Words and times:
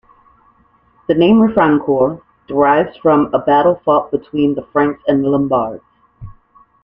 The 1.07 1.13
name 1.13 1.37
Refrancore 1.41 2.23
derives 2.47 2.97
from 2.97 3.31
a 3.35 3.37
battle 3.37 3.79
fought 3.85 4.09
between 4.09 4.55
the 4.55 4.65
Franks 4.73 5.03
and 5.07 5.23
Lombards. 5.23 5.83